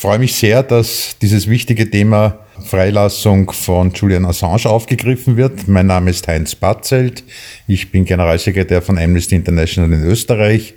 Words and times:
freue 0.00 0.18
mich 0.18 0.34
sehr, 0.34 0.62
dass 0.62 1.18
dieses 1.20 1.46
wichtige 1.46 1.90
Thema 1.90 2.38
Freilassung 2.64 3.52
von 3.52 3.92
Julian 3.92 4.24
Assange 4.24 4.64
aufgegriffen 4.64 5.36
wird. 5.36 5.68
Mein 5.68 5.88
Name 5.88 6.08
ist 6.08 6.26
Heinz 6.26 6.54
Batzelt. 6.54 7.22
Ich 7.66 7.92
bin 7.92 8.06
Generalsekretär 8.06 8.80
von 8.80 8.96
Amnesty 8.96 9.34
International 9.34 9.92
in 9.92 10.02
Österreich 10.02 10.72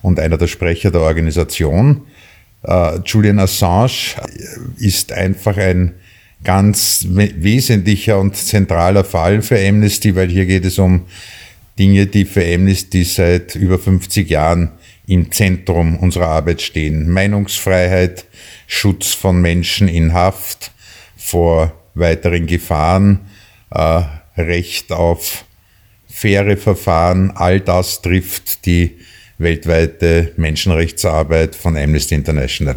und 0.00 0.20
einer 0.20 0.38
der 0.38 0.46
Sprecher 0.46 0.92
der 0.92 1.00
Organisation. 1.00 2.02
Uh, 2.62 3.00
Julian 3.04 3.40
Assange 3.40 4.14
ist 4.78 5.10
einfach 5.10 5.56
ein 5.56 5.94
ganz 6.44 7.04
wesentlicher 7.08 8.20
und 8.20 8.36
zentraler 8.36 9.02
Fall 9.02 9.42
für 9.42 9.58
Amnesty, 9.58 10.14
weil 10.14 10.28
hier 10.28 10.46
geht 10.46 10.64
es 10.64 10.78
um 10.78 11.06
Dinge, 11.78 12.06
die 12.06 12.24
für 12.24 12.44
Amnesty 12.44 13.04
seit 13.04 13.54
über 13.54 13.78
50 13.78 14.28
Jahren 14.28 14.72
im 15.06 15.30
Zentrum 15.32 15.96
unserer 15.96 16.26
Arbeit 16.28 16.60
stehen. 16.60 17.10
Meinungsfreiheit, 17.10 18.26
Schutz 18.66 19.14
von 19.14 19.40
Menschen 19.40 19.88
in 19.88 20.12
Haft 20.12 20.72
vor 21.16 21.72
weiteren 21.94 22.46
Gefahren, 22.46 23.20
äh, 23.70 24.02
Recht 24.36 24.92
auf 24.92 25.44
faire 26.08 26.56
Verfahren, 26.56 27.32
all 27.34 27.60
das 27.60 28.02
trifft 28.02 28.66
die 28.66 28.98
weltweite 29.38 30.32
Menschenrechtsarbeit 30.36 31.54
von 31.54 31.76
Amnesty 31.76 32.14
International. 32.16 32.76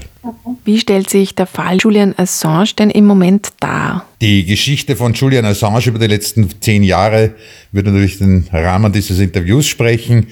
Wie 0.64 0.80
stellt 0.80 1.10
sich 1.10 1.34
der 1.34 1.48
Fall 1.48 1.78
Julian 1.78 2.14
Assange 2.18 2.74
denn 2.78 2.92
im 2.92 3.06
Moment 3.06 3.50
dar? 3.60 4.06
Die 4.22 4.46
Geschichte 4.46 4.96
von 4.96 5.14
Julian 5.14 5.46
Assange 5.46 5.88
über 5.88 5.98
die 5.98 6.06
letzten 6.06 6.50
zehn 6.62 6.84
Jahre 6.84 7.34
wird 7.72 7.88
natürlich 7.88 8.20
den 8.20 8.48
Rahmen 8.52 8.94
dieses 8.94 9.20
Interviews 9.20 9.68
sprechen. 9.68 10.28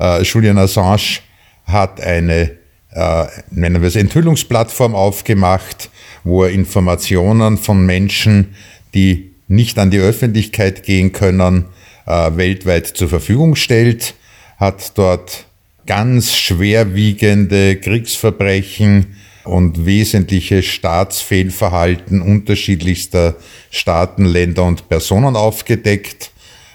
Uh, 0.00 0.22
Julian 0.22 0.56
Assange 0.56 1.20
hat 1.66 2.00
eine, 2.00 2.52
uh, 2.96 3.26
nennen 3.50 3.82
wir 3.82 3.88
es, 3.88 3.96
Enthüllungsplattform 3.96 4.94
aufgemacht, 4.94 5.90
wo 6.24 6.44
er 6.44 6.50
Informationen 6.50 7.58
von 7.58 7.84
Menschen, 7.84 8.54
die 8.94 9.32
nicht 9.48 9.78
an 9.78 9.90
die 9.90 9.98
Öffentlichkeit 9.98 10.82
gehen 10.82 11.12
können, 11.12 11.66
uh, 12.06 12.36
weltweit 12.36 12.86
zur 12.86 13.10
Verfügung 13.10 13.54
stellt, 13.54 14.14
hat 14.56 14.96
dort 14.96 15.46
ganz 15.86 16.34
schwerwiegende 16.34 17.76
Kriegsverbrechen 17.76 19.16
und 19.44 19.84
wesentliche 19.84 20.62
Staatsfehlverhalten 20.62 22.22
unterschiedlichster 22.22 23.36
Staaten, 23.70 24.24
Länder 24.24 24.64
und 24.64 24.88
Personen 24.88 25.36
aufgedeckt. 25.36 26.30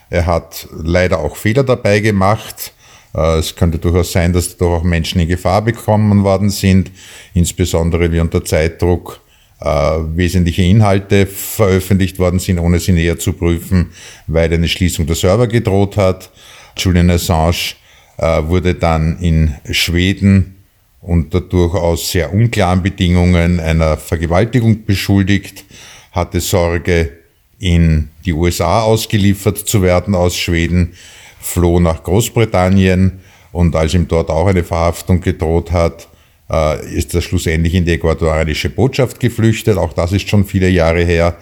Er 0.10 0.26
hat 0.26 0.68
leider 0.72 1.20
auch 1.20 1.36
Fehler 1.36 1.64
dabei 1.64 2.00
gemacht. 2.00 2.74
Äh, 3.16 3.38
es 3.38 3.56
könnte 3.56 3.80
durchaus 3.80 4.12
sein, 4.12 4.34
dass 4.34 4.56
dadurch 4.56 4.82
auch 4.82 4.84
Menschen 4.84 5.20
in 5.20 5.28
Gefahr 5.28 5.64
bekommen 5.64 6.24
worden 6.24 6.50
sind, 6.50 6.92
insbesondere 7.34 8.12
wie 8.12 8.20
unter 8.20 8.46
Zeitdruck 8.46 9.22
äh, 9.62 9.68
wesentliche 9.68 10.62
Inhalte 10.62 11.26
veröffentlicht 11.26 12.20
worden 12.20 12.40
sind, 12.40 12.60
ohne 12.60 12.80
sie 12.80 12.92
näher 12.92 13.18
zu 13.18 13.34
prüfen, 13.34 13.92
weil 14.28 14.54
eine 14.54 14.68
Schließung 14.68 15.06
der 15.08 15.16
Server 15.16 15.48
gedroht 15.48 15.98
hat. 15.98 16.30
Julian 16.78 17.10
Assange 17.10 17.76
wurde 18.20 18.76
dann 18.76 19.18
in 19.20 19.56
Schweden 19.72 20.56
unter 21.02 21.42
durchaus 21.42 22.12
sehr 22.12 22.34
unklaren 22.34 22.84
Bedingungen 22.84 23.60
einer 23.60 23.98
Vergewaltigung 23.98 24.86
beschuldigt, 24.86 25.64
hatte 26.12 26.42
Sorge, 26.42 27.12
in 27.60 28.10
die 28.26 28.34
USA 28.34 28.84
ausgeliefert 28.84 29.58
zu 29.58 29.82
werden 29.82 30.16
aus 30.16 30.38
Schweden, 30.38 30.94
floh 31.42 31.80
nach 31.80 32.04
Großbritannien 32.04 33.20
und 33.52 33.76
als 33.76 33.94
ihm 33.94 34.08
dort 34.08 34.30
auch 34.30 34.48
eine 34.48 34.64
Verhaftung 34.64 35.20
gedroht 35.20 35.72
hat, 35.72 36.08
äh, 36.50 36.96
ist 36.96 37.14
er 37.16 37.22
schlussendlich 37.22 37.76
in 37.76 37.86
die 37.86 37.94
ecuadorianische 37.94 38.70
Botschaft 38.70 39.20
geflüchtet. 39.20 39.78
Auch 39.78 39.94
das 39.94 40.14
ist 40.14 40.30
schon 40.30 40.46
viele 40.46 40.70
Jahre 40.70 41.04
her 41.04 41.38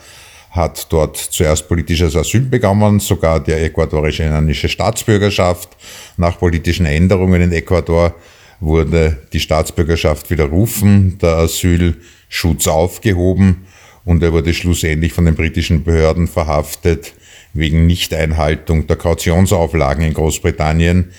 hat 0.58 0.92
dort 0.92 1.16
zuerst 1.16 1.68
politisches 1.68 2.16
Asyl 2.16 2.42
bekommen, 2.42 3.00
sogar 3.00 3.40
die 3.40 3.54
ecuadorianische 3.54 4.68
Staatsbürgerschaft. 4.68 5.70
Nach 6.18 6.38
politischen 6.38 6.86
Änderungen 6.86 7.42
in 7.42 7.52
Ecuador 7.54 8.14
wurde 8.60 9.18
die 9.32 9.40
Staatsbürgerschaft 9.40 10.30
widerrufen, 10.30 11.18
der 11.20 11.38
Asylschutz 11.38 12.68
aufgehoben 12.68 13.68
und 14.04 14.24
er 14.24 14.34
wurde 14.34 14.54
schlussendlich 14.54 15.14
von 15.14 15.26
den 15.26 15.36
britischen 15.36 15.84
Behörden 15.84 16.28
verhaftet 16.28 17.14
wegen 17.54 17.88
Nichteinhaltung 17.88 18.88
der 18.88 18.96
Kautionsauflagen 18.96 20.04
in 20.06 20.14
Großbritannien. 20.14 21.12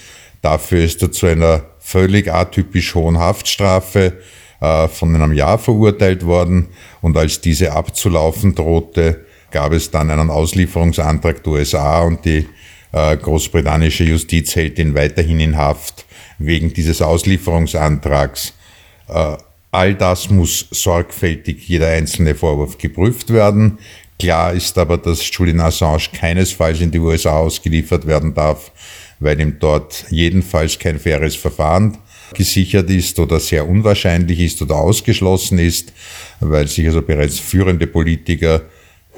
Dafür 0.43 0.85
ist 0.85 1.03
er 1.03 1.12
zu 1.12 1.27
einer 1.27 1.62
völlig 1.79 2.33
atypisch 2.33 2.95
hohen 2.95 3.19
Haftstrafe 3.19 4.15
äh, 4.61 4.89
von 4.89 5.15
einem 5.15 5.33
Jahr 5.33 5.59
verurteilt 5.59 6.25
worden 6.25 6.69
und 7.01 7.17
als 7.17 7.41
diese 7.41 7.73
abzulaufen 7.73 8.55
drohte, 8.55 9.25
gab 9.51 9.73
es 9.73 9.91
dann 9.91 10.11
einen 10.11 10.31
Auslieferungsantrag 10.31 11.43
der 11.43 11.53
USA 11.53 12.03
und 12.03 12.25
die 12.25 12.47
äh, 12.93 13.17
großbritannische 13.17 14.05
Justiz 14.05 14.55
hält 14.57 14.79
ihn 14.79 14.95
weiterhin 14.95 15.41
in 15.41 15.57
Haft 15.57 16.07
wegen 16.39 16.73
dieses 16.73 17.03
Auslieferungsantrags. 17.03 18.55
Äh, 19.09 19.37
all 19.71 19.95
das 19.95 20.31
muss 20.31 20.67
sorgfältig 20.71 21.69
jeder 21.69 21.89
einzelne 21.89 22.35
Vorwurf 22.35 22.79
geprüft 22.79 23.33
werden. 23.33 23.79
Klar 24.19 24.53
ist 24.53 24.77
aber, 24.79 24.99
dass 24.99 25.29
Julian 25.31 25.61
Assange 25.61 26.09
keinesfalls 26.13 26.81
in 26.81 26.91
die 26.91 26.99
USA 26.99 27.39
ausgeliefert 27.39 28.07
werden 28.07 28.35
darf, 28.35 28.73
weil 29.21 29.41
ihm 29.41 29.59
dort 29.61 30.07
jedenfalls 30.11 30.79
kein 30.79 30.99
faires 30.99 31.37
Verfahren 31.37 31.99
gesichert 32.35 32.91
ist 32.91 33.19
oder 33.19 33.41
sehr 33.41 33.69
unwahrscheinlich 33.69 34.41
ist 34.41 34.61
oder 34.61 34.77
ausgeschlossen 34.77 35.59
ist, 35.59 35.93
weil 36.41 36.67
sich 36.67 36.87
also 36.87 37.01
bereits 37.01 37.39
führende 37.39 37.87
Politiker 37.87 38.63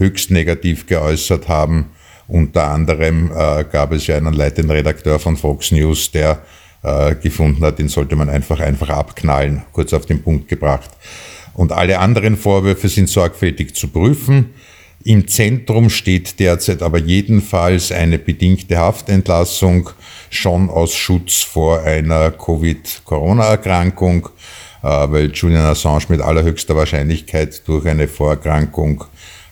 höchst 0.01 0.31
negativ 0.31 0.87
geäußert 0.87 1.49
haben. 1.49 1.91
Unter 2.27 2.69
anderem 2.69 3.31
äh, 3.33 3.65
gab 3.65 3.93
es 3.93 4.07
ja 4.07 4.17
einen 4.17 4.33
leitenden 4.33 4.71
Redakteur 4.71 5.19
von 5.19 5.37
Fox 5.37 5.71
News, 5.71 6.11
der 6.11 6.41
äh, 6.83 7.15
gefunden 7.15 7.65
hat, 7.65 7.79
den 7.79 7.89
sollte 7.89 8.17
man 8.17 8.29
einfach, 8.31 8.61
einfach 8.61 8.89
abknallen, 8.89 9.63
kurz 9.73 9.93
auf 9.93 10.07
den 10.07 10.23
Punkt 10.23 10.49
gebracht. 10.49 10.91
Und 11.55 11.73
alle 11.73 11.99
anderen 11.99 12.37
Vorwürfe 12.37 12.89
sind 12.89 13.09
sorgfältig 13.09 13.75
zu 13.75 13.89
prüfen. 13.89 14.55
Im 15.03 15.27
Zentrum 15.29 15.91
steht 15.91 16.39
derzeit 16.41 16.83
aber 16.83 16.99
jedenfalls 16.99 17.91
eine 17.91 18.19
bedingte 18.19 18.79
Haftentlassung, 18.79 19.91
schon 20.29 20.71
aus 20.71 20.95
Schutz 20.95 21.41
vor 21.41 21.83
einer 21.83 22.31
Covid-Corona-Erkrankung, 22.31 24.29
äh, 24.83 24.87
weil 24.87 25.33
Julian 25.33 25.65
Assange 25.65 26.05
mit 26.09 26.21
allerhöchster 26.21 26.77
Wahrscheinlichkeit 26.77 27.67
durch 27.67 27.87
eine 27.87 28.09
Vorerkrankung 28.09 29.05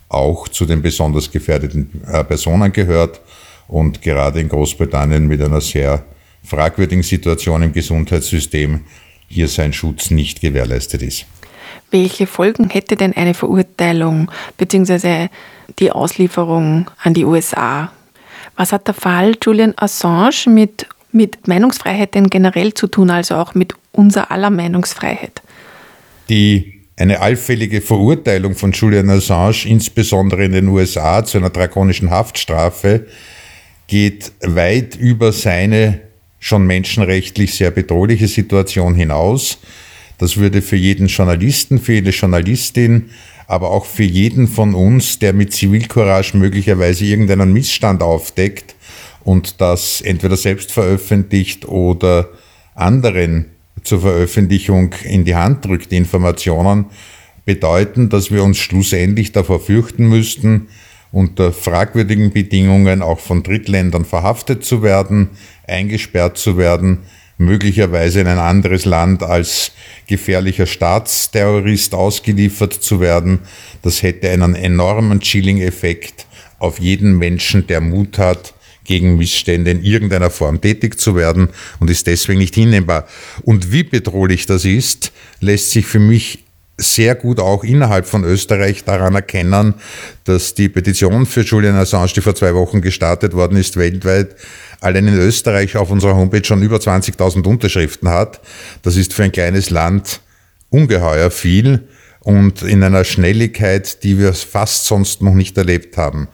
auch 0.08 0.48
zu 0.48 0.64
den 0.64 0.82
besonders 0.82 1.30
gefährdeten 1.30 2.02
äh, 2.06 2.24
Personen 2.24 2.72
gehört 2.72 3.20
und 3.66 4.00
gerade 4.02 4.40
in 4.40 4.48
Großbritannien 4.48 5.26
mit 5.26 5.42
einer 5.42 5.60
sehr 5.60 6.04
fragwürdigen 6.42 7.02
Situation 7.02 7.62
im 7.62 7.72
Gesundheitssystem 7.72 8.80
hier 9.28 9.48
sein 9.48 9.72
Schutz 9.72 10.10
nicht 10.10 10.40
gewährleistet 10.40 11.02
ist. 11.02 11.26
Welche 11.90 12.26
Folgen 12.26 12.70
hätte 12.70 12.96
denn 12.96 13.14
eine 13.14 13.34
Verurteilung 13.34 14.30
bzw. 14.56 15.28
die 15.78 15.90
Auslieferung 15.90 16.90
an 17.02 17.14
die 17.14 17.24
USA? 17.24 17.92
Was 18.56 18.72
hat 18.72 18.86
der 18.86 18.94
Fall 18.94 19.36
Julian 19.42 19.74
Assange 19.76 20.46
mit, 20.48 20.86
mit 21.12 21.46
Meinungsfreiheit 21.46 22.14
denn 22.14 22.28
generell 22.28 22.74
zu 22.74 22.88
tun, 22.88 23.10
also 23.10 23.36
auch 23.36 23.54
mit 23.54 23.74
unser 23.92 24.30
aller 24.30 24.50
Meinungsfreiheit? 24.50 25.42
Die 26.28 26.77
eine 26.98 27.20
allfällige 27.20 27.80
Verurteilung 27.80 28.56
von 28.56 28.72
Julian 28.72 29.08
Assange, 29.08 29.66
insbesondere 29.66 30.44
in 30.44 30.52
den 30.52 30.68
USA, 30.68 31.24
zu 31.24 31.38
einer 31.38 31.50
drakonischen 31.50 32.10
Haftstrafe, 32.10 33.06
geht 33.86 34.32
weit 34.42 34.96
über 34.96 35.32
seine 35.32 36.00
schon 36.40 36.66
menschenrechtlich 36.66 37.54
sehr 37.54 37.70
bedrohliche 37.70 38.26
Situation 38.26 38.96
hinaus. 38.96 39.58
Das 40.18 40.36
würde 40.36 40.60
für 40.60 40.76
jeden 40.76 41.06
Journalisten, 41.06 41.78
für 41.78 41.94
jede 41.94 42.10
Journalistin, 42.10 43.10
aber 43.46 43.70
auch 43.70 43.86
für 43.86 44.02
jeden 44.02 44.48
von 44.48 44.74
uns, 44.74 45.20
der 45.20 45.32
mit 45.32 45.52
Zivilcourage 45.52 46.36
möglicherweise 46.36 47.04
irgendeinen 47.04 47.52
Missstand 47.52 48.02
aufdeckt 48.02 48.74
und 49.22 49.60
das 49.60 50.00
entweder 50.00 50.36
selbst 50.36 50.72
veröffentlicht 50.72 51.66
oder 51.66 52.28
anderen 52.74 53.46
zur 53.88 54.02
Veröffentlichung 54.02 54.94
in 55.04 55.24
die 55.24 55.34
Hand 55.34 55.64
drückt, 55.64 55.92
Informationen, 55.92 56.86
bedeuten, 57.44 58.10
dass 58.10 58.30
wir 58.30 58.44
uns 58.44 58.58
schlussendlich 58.58 59.32
davor 59.32 59.58
fürchten 59.58 60.08
müssten, 60.08 60.68
unter 61.10 61.52
fragwürdigen 61.52 62.30
Bedingungen 62.30 63.00
auch 63.00 63.18
von 63.18 63.42
Drittländern 63.42 64.04
verhaftet 64.04 64.64
zu 64.64 64.82
werden, 64.82 65.30
eingesperrt 65.66 66.36
zu 66.36 66.58
werden, 66.58 66.98
möglicherweise 67.38 68.20
in 68.20 68.26
ein 68.26 68.38
anderes 68.38 68.84
Land 68.84 69.22
als 69.22 69.72
gefährlicher 70.06 70.66
Staatsterrorist 70.66 71.94
ausgeliefert 71.94 72.74
zu 72.74 73.00
werden. 73.00 73.40
Das 73.82 74.02
hätte 74.02 74.28
einen 74.28 74.54
enormen 74.54 75.20
Chilling-Effekt 75.20 76.26
auf 76.58 76.80
jeden 76.80 77.16
Menschen, 77.16 77.66
der 77.66 77.80
Mut 77.80 78.18
hat, 78.18 78.52
gegen 78.88 79.18
Missstände 79.18 79.70
in 79.70 79.84
irgendeiner 79.84 80.30
Form 80.30 80.60
tätig 80.60 80.98
zu 80.98 81.14
werden 81.14 81.50
und 81.78 81.90
ist 81.90 82.06
deswegen 82.06 82.38
nicht 82.38 82.54
hinnehmbar. 82.54 83.06
Und 83.42 83.70
wie 83.70 83.84
bedrohlich 83.84 84.46
das 84.46 84.64
ist, 84.64 85.12
lässt 85.40 85.70
sich 85.70 85.86
für 85.86 86.00
mich 86.00 86.44
sehr 86.78 87.14
gut 87.14 87.38
auch 87.38 87.64
innerhalb 87.64 88.06
von 88.06 88.24
Österreich 88.24 88.84
daran 88.84 89.14
erkennen, 89.14 89.74
dass 90.24 90.54
die 90.54 90.68
Petition 90.68 91.26
für 91.26 91.42
Julian 91.42 91.74
Assange, 91.74 92.12
die 92.14 92.20
vor 92.20 92.34
zwei 92.34 92.54
Wochen 92.54 92.80
gestartet 92.80 93.34
worden 93.34 93.58
ist, 93.58 93.76
weltweit 93.76 94.36
allein 94.80 95.08
in 95.08 95.18
Österreich 95.18 95.76
auf 95.76 95.90
unserer 95.90 96.16
Homepage 96.16 96.44
schon 96.44 96.62
über 96.62 96.76
20.000 96.76 97.46
Unterschriften 97.46 98.08
hat. 98.08 98.40
Das 98.82 98.96
ist 98.96 99.12
für 99.12 99.24
ein 99.24 99.32
kleines 99.32 99.70
Land 99.70 100.20
ungeheuer 100.70 101.30
viel 101.30 101.88
und 102.20 102.62
in 102.62 102.82
einer 102.82 103.04
Schnelligkeit, 103.04 104.02
die 104.02 104.18
wir 104.18 104.32
fast 104.32 104.86
sonst 104.86 105.20
noch 105.20 105.34
nicht 105.34 105.58
erlebt 105.58 105.96
haben. 105.96 106.28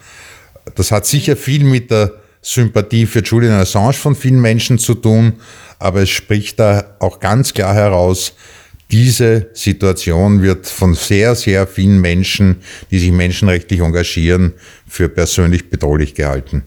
Das 0.76 0.92
hat 0.92 1.06
sicher 1.06 1.36
viel 1.36 1.64
mit 1.64 1.90
der 1.90 2.12
Sympathie 2.44 3.06
für 3.06 3.20
Julian 3.20 3.54
Assange 3.54 3.94
von 3.94 4.14
vielen 4.14 4.40
Menschen 4.40 4.78
zu 4.78 4.94
tun, 4.94 5.32
aber 5.78 6.02
es 6.02 6.10
spricht 6.10 6.60
da 6.60 6.84
auch 7.00 7.18
ganz 7.18 7.54
klar 7.54 7.74
heraus, 7.74 8.34
diese 8.90 9.48
Situation 9.54 10.42
wird 10.42 10.66
von 10.66 10.94
sehr, 10.94 11.34
sehr 11.34 11.66
vielen 11.66 12.00
Menschen, 12.00 12.56
die 12.90 12.98
sich 12.98 13.10
menschenrechtlich 13.10 13.80
engagieren, 13.80 14.52
für 14.86 15.08
persönlich 15.08 15.70
bedrohlich 15.70 16.14
gehalten. 16.14 16.64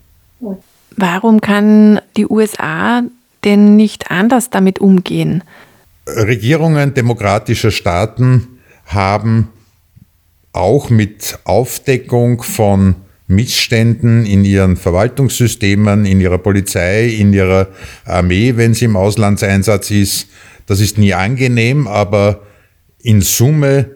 Warum 0.96 1.42
kann 1.42 2.02
die 2.18 2.26
USA 2.26 3.04
denn 3.44 3.76
nicht 3.76 4.10
anders 4.10 4.50
damit 4.50 4.80
umgehen? 4.80 5.44
Regierungen 6.08 6.94
demokratischer 6.94 7.72
Staaten 7.72 8.60
haben 8.88 9.50
auch 10.54 10.90
mit 10.90 11.38
Aufdeckung 11.44 12.42
von 12.42 12.96
Missständen 13.28 14.26
in 14.26 14.46
ihren 14.46 14.78
Verwaltungssystemen, 14.78 16.06
in 16.06 16.22
ihrer 16.22 16.38
Polizei, 16.38 17.08
in 17.08 17.34
ihrer 17.34 17.68
Armee, 18.06 18.56
wenn 18.56 18.74
sie 18.74 18.86
im 18.86 18.96
Auslandseinsatz 18.96 19.92
ist. 19.92 20.28
Das 20.66 20.80
ist 20.80 20.98
nie 20.98 21.14
angenehm, 21.14 21.88
aber 21.88 22.42
in 23.00 23.22
Summe 23.22 23.92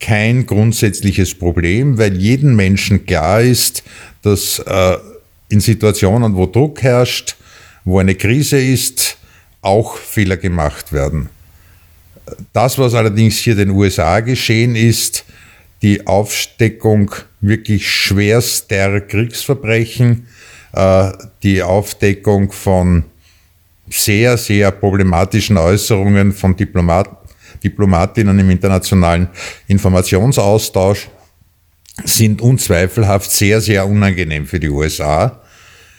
kein 0.00 0.46
grundsätzliches 0.46 1.34
Problem, 1.34 1.96
weil 1.96 2.16
jedem 2.16 2.56
Menschen 2.56 3.06
klar 3.06 3.40
ist, 3.40 3.84
dass 4.22 4.58
äh, 4.58 4.96
in 5.48 5.60
Situationen, 5.60 6.34
wo 6.34 6.46
Druck 6.46 6.82
herrscht, 6.82 7.36
wo 7.84 7.98
eine 8.00 8.16
Krise 8.16 8.60
ist, 8.60 9.16
auch 9.60 9.96
Fehler 9.96 10.36
gemacht 10.36 10.92
werden. 10.92 11.28
Das, 12.52 12.78
was 12.78 12.94
allerdings 12.94 13.38
hier 13.38 13.54
den 13.54 13.70
USA 13.70 14.20
geschehen 14.20 14.74
ist, 14.74 15.24
die 15.82 16.06
Aufdeckung 16.06 17.10
wirklich 17.40 17.90
schwerster 17.90 19.00
Kriegsverbrechen, 19.00 20.28
äh, 20.72 21.12
die 21.42 21.62
Aufdeckung 21.62 22.52
von 22.52 23.04
sehr, 23.90 24.38
sehr 24.38 24.70
problematischen 24.70 25.58
Äußerungen 25.58 26.32
von 26.32 26.56
Diplomat, 26.56 27.10
Diplomatinnen 27.62 28.38
im 28.38 28.50
internationalen 28.50 29.28
Informationsaustausch 29.68 31.08
sind 32.04 32.40
unzweifelhaft 32.40 33.30
sehr, 33.30 33.60
sehr 33.60 33.86
unangenehm 33.86 34.46
für 34.46 34.58
die 34.58 34.70
USA. 34.70 35.40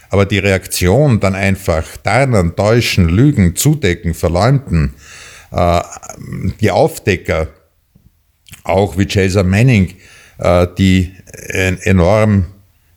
Aber 0.09 0.25
die 0.25 0.39
Reaktion 0.39 1.19
dann 1.19 1.36
einfach 1.36 1.86
tarnen, 1.97 2.56
täuschen, 2.56 3.09
lügen, 3.09 3.56
zudecken, 3.56 4.13
verleumden, 4.13 4.94
äh, 5.51 5.81
die 6.59 6.71
Aufdecker, 6.71 7.47
auch 8.63 8.98
wie 8.98 9.06
Chaser 9.06 9.44
Manning, 9.44 9.94
äh, 10.38 10.68
die 10.77 11.12
ein 11.54 11.80
enorm 11.81 12.45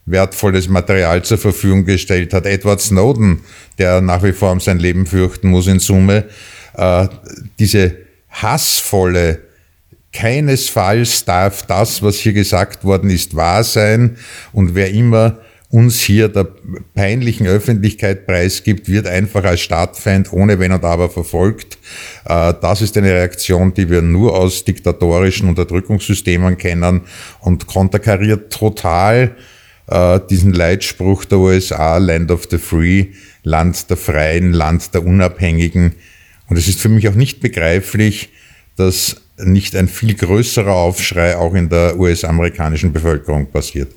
wertvolles 0.05 0.69
Material 0.69 1.23
zur 1.23 1.37
Verfügung 1.37 1.85
gestellt 1.85 2.33
hat. 2.33 2.45
Edward 2.45 2.81
Snowden, 2.81 3.41
der 3.77 4.01
nach 4.01 4.23
wie 4.23 4.31
vor 4.31 4.51
um 4.51 4.59
sein 4.59 4.79
Leben 4.79 5.05
fürchten 5.05 5.49
muss 5.49 5.67
in 5.67 5.79
Summe, 5.79 6.25
äh, 6.75 7.07
diese 7.59 7.97
hassvolle, 8.29 9.39
keinesfalls 10.13 11.25
darf 11.25 11.63
das, 11.63 12.01
was 12.01 12.15
hier 12.15 12.33
gesagt 12.33 12.83
worden 12.83 13.09
ist, 13.09 13.35
wahr 13.35 13.63
sein 13.63 14.17
und 14.53 14.73
wer 14.73 14.91
immer 14.91 15.37
uns 15.69 15.99
hier 15.99 16.29
der 16.29 16.47
peinlichen 16.93 17.45
Öffentlichkeit 17.45 18.25
preisgibt, 18.25 18.87
wird 18.87 19.05
einfach 19.05 19.43
als 19.43 19.59
Staatsfeind 19.61 20.31
ohne 20.31 20.59
Wenn 20.59 20.71
und 20.71 20.85
Aber 20.85 21.09
verfolgt. 21.09 21.77
Äh, 22.25 22.53
das 22.61 22.81
ist 22.81 22.97
eine 22.97 23.11
Reaktion, 23.11 23.73
die 23.73 23.89
wir 23.89 24.01
nur 24.01 24.37
aus 24.37 24.63
diktatorischen 24.63 25.49
Unterdrückungssystemen 25.49 26.57
kennen 26.57 27.01
und 27.41 27.67
konterkariert 27.67 28.51
total 28.53 29.35
äh, 29.87 30.19
diesen 30.29 30.53
Leitspruch 30.53 31.25
der 31.25 31.39
USA, 31.39 31.97
Land 31.97 32.31
of 32.31 32.47
the 32.49 32.57
Free, 32.57 33.07
Land 33.43 33.89
der 33.89 33.97
Freien, 33.97 34.53
Land 34.53 34.93
der 34.93 35.05
Unabhängigen. 35.05 35.95
Und 36.49 36.57
es 36.57 36.69
ist 36.69 36.79
für 36.79 36.89
mich 36.89 37.09
auch 37.09 37.15
nicht 37.15 37.41
begreiflich, 37.41 38.29
dass 38.77 39.17
nicht 39.37 39.75
ein 39.75 39.87
viel 39.87 40.15
größerer 40.15 40.73
Aufschrei 40.73 41.35
auch 41.35 41.53
in 41.53 41.69
der 41.69 41.99
US-amerikanischen 41.99 42.93
Bevölkerung 42.93 43.51
passiert. 43.51 43.89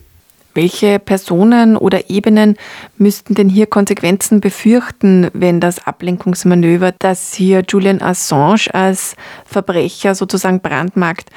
Welche 0.55 0.99
Personen 0.99 1.77
oder 1.77 2.11
Ebenen 2.11 2.57
müssten 2.99 3.35
denn 3.35 3.49
hier 3.49 3.67
Konsequenzen 3.67 4.41
befürchten, 4.41 5.29
wenn 5.33 5.61
das 5.61 5.87
Ablenkungsmanöver, 5.87 6.93
das 6.99 7.35
hier 7.35 7.63
Julian 7.69 8.03
Assange 8.03 8.73
als 8.73 9.15
Verbrecher 9.45 10.15
sozusagen 10.15 10.61
brandmarkt, 10.61 11.31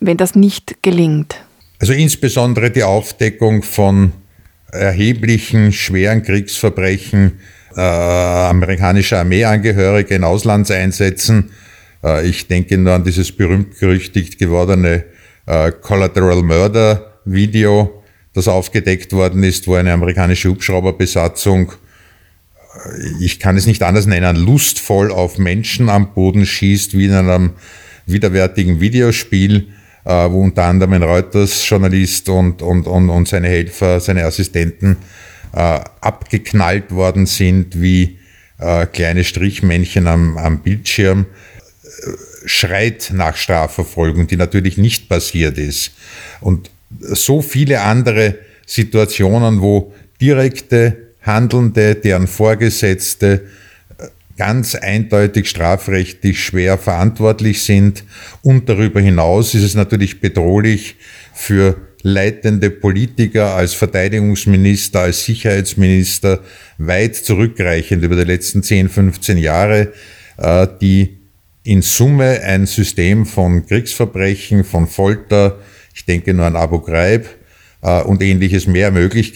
wenn 0.00 0.16
das 0.16 0.34
nicht 0.34 0.82
gelingt? 0.82 1.36
Also 1.80 1.92
insbesondere 1.92 2.70
die 2.70 2.82
Aufdeckung 2.84 3.62
von 3.62 4.12
erheblichen, 4.70 5.72
schweren 5.72 6.22
Kriegsverbrechen 6.22 7.40
äh, 7.76 7.80
amerikanischer 7.80 9.18
Armeeangehörige 9.18 10.14
in 10.14 10.24
Auslandseinsätzen. 10.24 11.50
Äh, 12.02 12.26
ich 12.26 12.48
denke 12.48 12.76
nur 12.76 12.94
an 12.94 13.04
dieses 13.04 13.32
berühmt-gerüchtigt 13.32 14.38
gewordene 14.38 15.04
äh, 15.46 15.70
Collateral 15.72 16.42
Murder 16.42 17.20
Video, 17.24 17.97
das 18.38 18.48
aufgedeckt 18.48 19.12
worden 19.12 19.42
ist, 19.42 19.66
wo 19.66 19.74
eine 19.74 19.92
amerikanische 19.92 20.48
Hubschrauberbesatzung, 20.48 21.72
äh, 21.72 23.24
ich 23.24 23.40
kann 23.40 23.56
es 23.56 23.66
nicht 23.66 23.82
anders 23.82 24.06
nennen, 24.06 24.36
lustvoll 24.36 25.10
auf 25.10 25.38
Menschen 25.38 25.88
am 25.88 26.14
Boden 26.14 26.46
schießt, 26.46 26.96
wie 26.96 27.06
in 27.06 27.12
einem 27.12 27.50
widerwärtigen 28.06 28.80
Videospiel, 28.80 29.68
äh, 30.04 30.30
wo 30.30 30.40
unter 30.40 30.64
anderem 30.64 30.94
ein 30.94 31.02
Reuters-Journalist 31.02 32.28
und, 32.28 32.62
und, 32.62 32.86
und, 32.86 33.10
und 33.10 33.28
seine 33.28 33.48
Helfer, 33.48 34.00
seine 34.00 34.24
Assistenten 34.24 34.96
äh, 35.52 35.80
abgeknallt 36.00 36.92
worden 36.92 37.26
sind, 37.26 37.80
wie 37.80 38.16
kleine 38.92 39.22
Strichmännchen 39.22 40.08
am, 40.08 40.36
am 40.36 40.62
Bildschirm 40.64 41.26
schreit 42.44 43.12
nach 43.14 43.36
Strafverfolgung, 43.36 44.26
die 44.26 44.36
natürlich 44.36 44.76
nicht 44.78 45.08
passiert 45.08 45.58
ist. 45.58 45.92
Und 46.40 46.68
so 47.00 47.42
viele 47.42 47.80
andere 47.80 48.36
Situationen, 48.66 49.60
wo 49.60 49.92
direkte 50.20 51.08
Handelnde, 51.22 51.94
deren 51.94 52.26
Vorgesetzte 52.26 53.46
äh, 53.98 54.06
ganz 54.36 54.74
eindeutig 54.74 55.48
strafrechtlich 55.48 56.42
schwer 56.42 56.78
verantwortlich 56.78 57.62
sind. 57.62 58.04
Und 58.42 58.68
darüber 58.68 59.00
hinaus 59.00 59.54
ist 59.54 59.64
es 59.64 59.74
natürlich 59.74 60.20
bedrohlich 60.20 60.96
für 61.34 61.76
leitende 62.02 62.70
Politiker 62.70 63.54
als 63.54 63.74
Verteidigungsminister, 63.74 65.00
als 65.00 65.24
Sicherheitsminister, 65.24 66.40
weit 66.78 67.16
zurückreichend 67.16 68.04
über 68.04 68.16
die 68.16 68.24
letzten 68.24 68.62
10, 68.62 68.88
15 68.88 69.38
Jahre, 69.38 69.92
äh, 70.36 70.66
die 70.80 71.18
in 71.64 71.82
Summe 71.82 72.40
ein 72.42 72.66
System 72.66 73.26
von 73.26 73.66
Kriegsverbrechen, 73.66 74.64
von 74.64 74.86
Folter, 74.86 75.58
ich 75.98 76.04
denke 76.04 76.32
nur 76.32 76.46
an 76.46 76.54
Abu 76.54 76.78
Ghraib 76.78 77.26
äh, 77.82 78.02
und 78.02 78.22
ähnliches 78.22 78.68
mehr 78.68 78.92
möglich, 78.92 79.34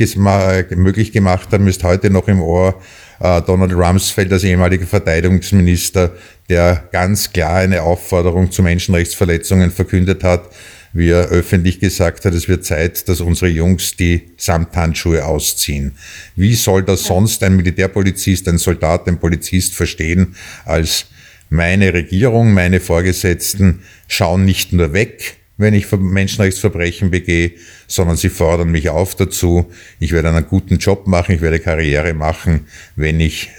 möglich 0.76 1.10
gemacht 1.10 1.48
haben, 1.50 1.66
ist 1.66 1.82
heute 1.82 2.08
noch 2.08 2.28
im 2.28 2.40
Ohr 2.40 2.80
äh, 3.18 3.42
Donald 3.42 3.72
Rumsfeld 3.72 4.32
als 4.32 4.44
ehemaliger 4.44 4.86
Verteidigungsminister, 4.86 6.12
der 6.48 6.88
ganz 6.92 7.32
klar 7.32 7.56
eine 7.56 7.82
Aufforderung 7.82 8.52
zu 8.52 8.62
Menschenrechtsverletzungen 8.62 9.72
verkündet 9.72 10.22
hat, 10.22 10.50
wie 10.92 11.10
er 11.10 11.30
öffentlich 11.30 11.80
gesagt 11.80 12.24
hat, 12.24 12.32
es 12.32 12.48
wird 12.48 12.64
Zeit, 12.64 13.08
dass 13.08 13.20
unsere 13.20 13.50
Jungs 13.50 13.96
die 13.96 14.30
Samthandschuhe 14.36 15.24
ausziehen. 15.24 15.96
Wie 16.36 16.54
soll 16.54 16.84
das 16.84 17.04
sonst 17.04 17.42
ein 17.42 17.56
Militärpolizist, 17.56 18.46
ein 18.46 18.58
Soldat, 18.58 19.08
ein 19.08 19.18
Polizist 19.18 19.74
verstehen, 19.74 20.36
als 20.64 21.06
meine 21.50 21.92
Regierung, 21.92 22.52
meine 22.52 22.78
Vorgesetzten 22.78 23.80
schauen 24.06 24.44
nicht 24.44 24.72
nur 24.72 24.92
weg, 24.92 25.38
wenn 25.56 25.74
ich 25.74 25.90
Menschenrechtsverbrechen 25.90 27.10
begehe, 27.10 27.52
sondern 27.86 28.16
sie 28.16 28.30
fordern 28.30 28.70
mich 28.70 28.88
auf 28.88 29.14
dazu. 29.14 29.66
Ich 30.00 30.12
werde 30.12 30.30
einen 30.30 30.46
guten 30.46 30.78
Job 30.78 31.06
machen, 31.06 31.34
ich 31.34 31.40
werde 31.40 31.60
Karriere 31.60 32.14
machen, 32.14 32.66
wenn 32.96 33.20
ich 33.20 33.50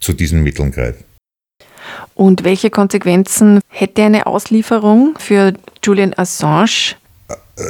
zu 0.00 0.12
diesen 0.12 0.42
Mitteln 0.42 0.70
greife. 0.70 1.04
Und 2.14 2.44
welche 2.44 2.70
Konsequenzen 2.70 3.60
hätte 3.68 4.02
eine 4.02 4.26
Auslieferung 4.26 5.16
für 5.18 5.54
Julian 5.84 6.14
Assange? 6.16 6.94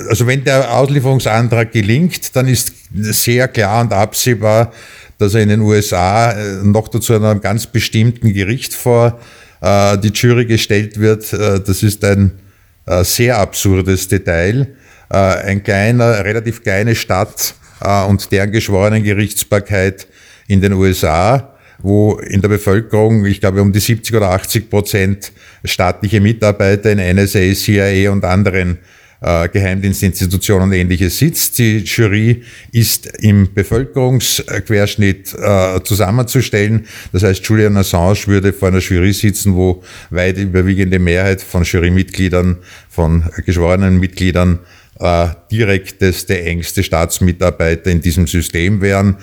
Also 0.08 0.26
wenn 0.26 0.44
der 0.44 0.72
Auslieferungsantrag 0.72 1.72
gelingt, 1.72 2.34
dann 2.36 2.48
ist 2.48 2.72
sehr 2.94 3.48
klar 3.48 3.82
und 3.82 3.92
absehbar, 3.92 4.72
dass 5.18 5.34
er 5.34 5.42
in 5.42 5.50
den 5.50 5.60
USA 5.60 6.32
äh, 6.32 6.64
noch 6.64 6.88
dazu 6.88 7.14
einem 7.14 7.40
ganz 7.40 7.66
bestimmten 7.66 8.32
Gericht 8.32 8.74
vor 8.74 9.20
äh, 9.60 9.98
die 9.98 10.08
Jury 10.08 10.46
gestellt 10.46 10.98
wird. 10.98 11.32
Äh, 11.32 11.60
das 11.60 11.82
ist 11.82 12.04
ein 12.04 12.39
äh, 12.86 13.04
sehr 13.04 13.38
absurdes 13.38 14.08
Detail. 14.08 14.68
Äh, 15.10 15.16
ein 15.16 15.62
kleiner, 15.62 16.24
relativ 16.24 16.62
kleine 16.62 16.94
Stadt 16.94 17.54
äh, 17.80 18.04
und 18.04 18.30
deren 18.32 18.52
geschworenen 18.52 19.02
Gerichtsbarkeit 19.02 20.06
in 20.46 20.60
den 20.60 20.72
USA, 20.72 21.54
wo 21.78 22.18
in 22.18 22.40
der 22.40 22.48
Bevölkerung, 22.48 23.24
ich 23.24 23.40
glaube, 23.40 23.62
um 23.62 23.72
die 23.72 23.80
70 23.80 24.14
oder 24.16 24.30
80 24.30 24.68
Prozent 24.68 25.32
staatliche 25.64 26.20
Mitarbeiter 26.20 26.92
in 26.92 27.16
NSA, 27.16 27.54
CIA 27.54 28.10
und 28.10 28.24
anderen 28.24 28.78
äh, 29.20 29.48
Geheimdienstinstitutionen 29.48 30.68
und 30.68 30.72
ähnliches 30.72 31.18
sitzt. 31.18 31.58
Die 31.58 31.78
Jury 31.78 32.42
ist 32.72 33.06
im 33.22 33.52
Bevölkerungsquerschnitt 33.52 35.34
äh, 35.34 35.80
zusammenzustellen. 35.84 36.86
Das 37.12 37.22
heißt, 37.22 37.44
Julian 37.44 37.76
Assange 37.76 38.26
würde 38.26 38.52
vor 38.52 38.68
einer 38.68 38.78
Jury 38.78 39.12
sitzen, 39.12 39.54
wo 39.54 39.82
weit 40.10 40.38
überwiegende 40.38 40.98
Mehrheit 40.98 41.42
von 41.42 41.64
Jurymitgliedern, 41.64 42.58
von 42.88 43.24
geschworenen 43.44 43.98
Mitgliedern 44.00 44.60
äh, 44.98 45.28
direkteste, 45.50 46.42
engste 46.42 46.82
Staatsmitarbeiter 46.82 47.90
in 47.90 48.00
diesem 48.00 48.26
System 48.26 48.80
wären. 48.80 49.16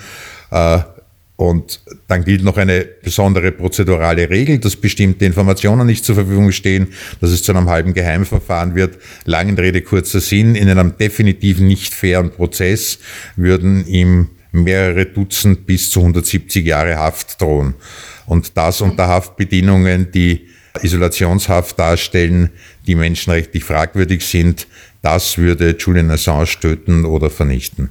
Äh, 0.50 0.80
und 1.38 1.80
dann 2.08 2.24
gilt 2.24 2.42
noch 2.42 2.56
eine 2.56 2.80
besondere 2.80 3.52
prozedurale 3.52 4.28
Regel, 4.28 4.58
dass 4.58 4.74
bestimmte 4.74 5.24
Informationen 5.24 5.86
nicht 5.86 6.04
zur 6.04 6.16
Verfügung 6.16 6.50
stehen, 6.50 6.88
dass 7.20 7.30
es 7.30 7.44
zu 7.44 7.52
einem 7.52 7.70
halben 7.70 7.94
Geheimverfahren 7.94 8.74
wird. 8.74 8.98
Langen 9.24 9.56
Rede, 9.56 9.82
kurzer 9.82 10.18
Sinn. 10.18 10.56
In 10.56 10.68
einem 10.68 10.98
definitiv 10.98 11.60
nicht 11.60 11.94
fairen 11.94 12.32
Prozess 12.32 12.98
würden 13.36 13.86
ihm 13.86 14.30
mehrere 14.50 15.06
Dutzend 15.06 15.64
bis 15.64 15.92
zu 15.92 16.00
170 16.00 16.66
Jahre 16.66 16.96
Haft 16.96 17.40
drohen. 17.40 17.74
Und 18.26 18.56
das 18.56 18.80
unter 18.80 19.06
Haftbedingungen, 19.06 20.10
die 20.10 20.48
Isolationshaft 20.82 21.78
darstellen, 21.78 22.50
die 22.88 22.96
menschenrechtlich 22.96 23.62
fragwürdig 23.62 24.26
sind, 24.26 24.66
das 25.02 25.38
würde 25.38 25.76
Julian 25.78 26.10
Assange 26.10 26.58
töten 26.60 27.04
oder 27.04 27.30
vernichten. 27.30 27.90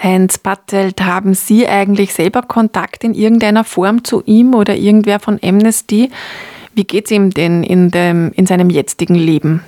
Heinz 0.00 0.38
Battelt, 0.38 1.00
haben 1.00 1.34
Sie 1.34 1.66
eigentlich 1.66 2.14
selber 2.14 2.42
Kontakt 2.42 3.02
in 3.02 3.14
irgendeiner 3.14 3.64
Form 3.64 4.04
zu 4.04 4.22
ihm 4.24 4.54
oder 4.54 4.76
irgendwer 4.76 5.18
von 5.18 5.40
Amnesty? 5.42 6.10
Wie 6.74 6.84
geht 6.84 7.06
es 7.06 7.10
ihm 7.10 7.30
denn 7.30 7.64
in, 7.64 7.90
dem, 7.90 8.30
in 8.36 8.46
seinem 8.46 8.70
jetzigen 8.70 9.16
Leben? 9.16 9.62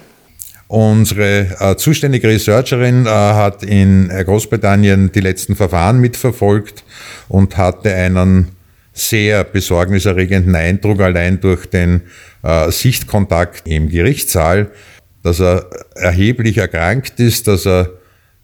Unsere 0.68 1.49
äh, 1.58 1.76
zuständige 1.76 2.28
Researcherin 2.28 3.04
äh, 3.04 3.08
hat 3.08 3.64
in 3.64 4.08
äh, 4.08 4.22
Großbritannien 4.22 5.10
die 5.10 5.18
letzten 5.18 5.56
Verfahren 5.56 5.99
mitverfolgt 5.99 6.84
und 7.28 7.56
hatte 7.56 7.92
einen 7.92 8.52
sehr 8.92 9.42
besorgniserregenden 9.42 10.54
Eindruck 10.54 11.00
allein 11.00 11.40
durch 11.40 11.66
den 11.66 12.02
äh, 12.44 12.70
Sichtkontakt 12.70 13.66
im 13.66 13.88
Gerichtssaal, 13.88 14.70
dass 15.25 15.40
er 15.40 15.66
erheblich 15.96 16.58
erkrankt 16.58 17.18
ist, 17.18 17.49
dass 17.49 17.66
er 17.66 17.90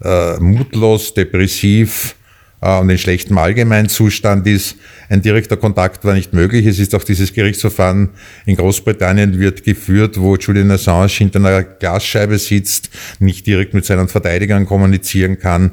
äh, 0.07 0.39
mutlos, 0.41 1.15
depressiv 1.15 2.15
äh, 2.61 2.79
und 2.79 2.89
in 2.91 2.99
schlechtem 2.99 3.37
Allgemeinzustand 3.39 4.47
ist. 4.47 4.77
Ein 5.09 5.23
direkter 5.23 5.57
Kontakt 5.57 6.05
war 6.05 6.15
nicht 6.15 6.33
möglich. 6.33 6.67
Es 6.67 6.79
ist 6.79 6.95
auch 6.95 7.05
dieses 7.05 7.33
Gerichtsverfahren 7.33 8.11
in 8.45 8.57
Großbritannien 8.57 9.39
wird 9.39 9.65
geführt, 9.65 10.19
wo 10.21 10.37
Julian 10.37 10.71
Assange 10.71 11.09
hinter 11.09 11.41
einer 11.41 11.63
Glasscheibe 11.63 12.39
sitzt, 12.39 12.91
nicht 13.19 13.47
direkt 13.47 13.75
mit 13.75 13.85
seinen 13.85 14.09
Verteidigern 14.09 14.67
kommunizieren 14.67 15.39
kann 15.39 15.73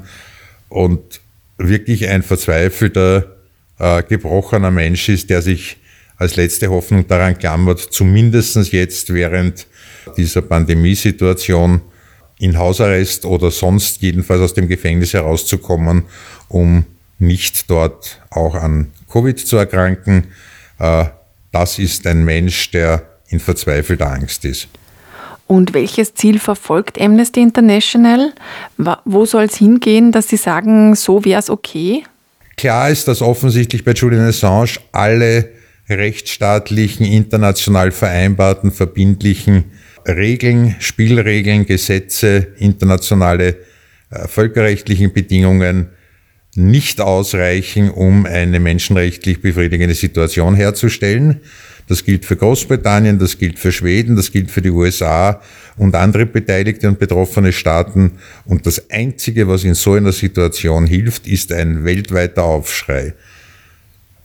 und 0.68 1.20
wirklich 1.56 2.08
ein 2.08 2.22
verzweifelter, 2.22 3.36
äh, 3.78 4.02
gebrochener 4.02 4.70
Mensch 4.70 5.08
ist, 5.08 5.30
der 5.30 5.42
sich 5.42 5.76
als 6.16 6.36
letzte 6.36 6.68
Hoffnung 6.70 7.06
daran 7.06 7.38
klammert, 7.38 7.80
zumindest 7.80 8.56
jetzt 8.72 9.12
während 9.12 9.66
dieser 10.16 10.42
Pandemiesituation 10.42 11.80
in 12.38 12.58
Hausarrest 12.58 13.24
oder 13.24 13.50
sonst 13.50 14.02
jedenfalls 14.02 14.40
aus 14.40 14.54
dem 14.54 14.68
Gefängnis 14.68 15.14
herauszukommen, 15.14 16.04
um 16.48 16.84
nicht 17.18 17.70
dort 17.70 18.20
auch 18.30 18.54
an 18.54 18.90
Covid 19.10 19.38
zu 19.38 19.56
erkranken. 19.56 20.28
Äh, 20.78 21.06
das 21.52 21.78
ist 21.78 22.06
ein 22.06 22.24
Mensch, 22.24 22.70
der 22.72 23.02
in 23.28 23.40
verzweifelter 23.40 24.10
Angst 24.10 24.44
ist. 24.44 24.68
Und 25.46 25.74
welches 25.74 26.14
Ziel 26.14 26.38
verfolgt 26.38 27.00
Amnesty 27.00 27.40
International? 27.40 28.32
Wo 29.04 29.26
soll 29.26 29.44
es 29.44 29.56
hingehen, 29.56 30.10
dass 30.10 30.28
Sie 30.28 30.36
sagen, 30.36 30.94
so 30.94 31.24
wäre 31.24 31.38
es 31.38 31.50
okay? 31.50 32.02
Klar 32.56 32.90
ist, 32.90 33.08
dass 33.08 33.20
offensichtlich 33.20 33.84
bei 33.84 33.92
Julian 33.92 34.26
Assange 34.26 34.78
alle 34.92 35.50
rechtsstaatlichen, 35.88 37.04
international 37.04 37.90
vereinbarten, 37.90 38.70
verbindlichen 38.72 39.64
Regeln, 40.06 40.76
Spielregeln, 40.78 41.66
Gesetze, 41.66 42.48
internationale 42.58 43.56
äh, 44.10 44.28
völkerrechtlichen 44.28 45.12
Bedingungen 45.12 45.88
nicht 46.56 47.00
ausreichen, 47.00 47.90
um 47.90 48.26
eine 48.26 48.60
menschenrechtlich 48.60 49.40
befriedigende 49.40 49.94
Situation 49.94 50.54
herzustellen. 50.54 51.40
Das 51.88 52.04
gilt 52.04 52.24
für 52.24 52.36
Großbritannien, 52.36 53.18
das 53.18 53.38
gilt 53.38 53.58
für 53.58 53.72
Schweden, 53.72 54.16
das 54.16 54.32
gilt 54.32 54.50
für 54.50 54.62
die 54.62 54.70
USA 54.70 55.42
und 55.76 55.94
andere 55.94 56.24
beteiligte 56.26 56.88
und 56.88 56.98
betroffene 56.98 57.52
Staaten. 57.52 58.12
Und 58.44 58.66
das 58.66 58.90
Einzige, 58.90 59.48
was 59.48 59.64
in 59.64 59.74
so 59.74 59.92
einer 59.92 60.12
Situation 60.12 60.86
hilft, 60.86 61.26
ist 61.26 61.52
ein 61.52 61.84
weltweiter 61.84 62.44
Aufschrei. 62.44 63.14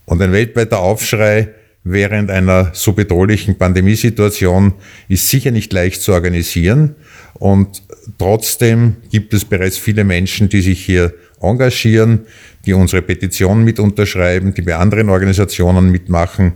Und 0.06 0.22
ein 0.22 0.32
weltweiter 0.32 0.80
Aufschrei 0.80 1.50
während 1.84 2.30
einer 2.30 2.72
so 2.74 2.94
bedrohlichen 2.94 3.58
Pandemiesituation 3.58 4.74
ist 5.08 5.30
sicher 5.30 5.52
nicht 5.52 5.72
leicht 5.74 6.02
zu 6.02 6.14
organisieren. 6.14 6.96
Und 7.34 7.84
trotzdem 8.18 8.98
gibt 9.12 9.34
es 9.34 9.46
bereits 9.46 9.78
viele 9.78 10.04
Menschen, 10.04 10.50
die 10.50 10.62
sich 10.62 10.86
hier 10.86 11.14
engagieren, 11.42 12.26
die 12.66 12.74
unsere 12.74 13.02
Petition 13.02 13.64
mit 13.64 13.80
unterschreiben, 13.80 14.54
die 14.54 14.62
bei 14.62 14.76
anderen 14.76 15.10
Organisationen 15.10 15.90
mitmachen. 15.90 16.54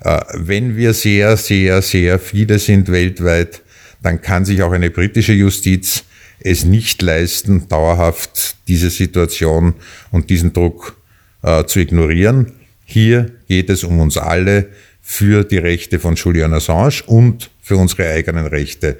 Äh, 0.00 0.20
wenn 0.34 0.76
wir 0.76 0.94
sehr, 0.94 1.36
sehr, 1.36 1.82
sehr 1.82 2.18
viele 2.18 2.58
sind 2.58 2.90
weltweit, 2.90 3.62
dann 4.02 4.20
kann 4.20 4.44
sich 4.44 4.62
auch 4.62 4.72
eine 4.72 4.90
britische 4.90 5.32
Justiz 5.32 6.04
es 6.40 6.64
nicht 6.64 7.00
leisten, 7.00 7.68
dauerhaft 7.68 8.56
diese 8.68 8.90
Situation 8.90 9.74
und 10.10 10.30
diesen 10.30 10.52
Druck 10.52 10.96
äh, 11.42 11.64
zu 11.64 11.80
ignorieren. 11.80 12.52
Hier 12.84 13.32
geht 13.48 13.70
es 13.70 13.84
um 13.84 14.00
uns 14.00 14.16
alle 14.16 14.68
für 15.00 15.44
die 15.44 15.58
Rechte 15.58 15.98
von 15.98 16.14
Julian 16.14 16.54
Assange 16.54 17.02
und 17.06 17.50
für 17.60 17.76
unsere 17.76 18.08
eigenen 18.08 18.46
Rechte. 18.46 18.96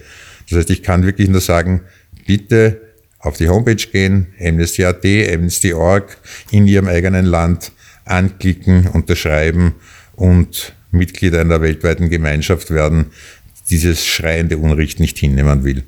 Das 0.48 0.58
heißt, 0.58 0.70
ich 0.70 0.82
kann 0.82 1.04
wirklich 1.04 1.28
nur 1.28 1.40
sagen, 1.40 1.82
bitte 2.26 2.80
auf 3.18 3.36
die 3.38 3.48
Homepage 3.48 3.76
gehen, 3.76 4.26
Amnesty.at, 4.38 5.04
Amnesty.org, 5.04 6.18
in 6.50 6.66
Ihrem 6.66 6.88
eigenen 6.88 7.24
Land 7.24 7.72
anklicken, 8.04 8.88
unterschreiben 8.88 9.74
und 10.14 10.74
Mitglieder 10.90 11.40
einer 11.40 11.62
weltweiten 11.62 12.10
Gemeinschaft 12.10 12.70
werden, 12.70 13.06
dieses 13.70 14.04
schreiende 14.06 14.58
Unrecht 14.58 15.00
nicht 15.00 15.18
hinnehmen 15.18 15.64
will. 15.64 15.84